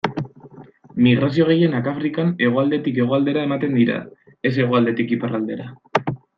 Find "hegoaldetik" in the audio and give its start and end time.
2.47-2.99, 4.65-5.17